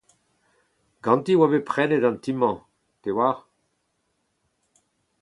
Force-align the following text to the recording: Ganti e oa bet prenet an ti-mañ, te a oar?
Ganti 1.03 1.31
e 1.33 1.37
oa 1.39 1.47
bet 1.51 1.67
prenet 1.69 2.03
an 2.07 2.17
ti-mañ, 2.23 2.55
te 3.01 3.09
a 3.13 3.15
oar? 3.17 3.37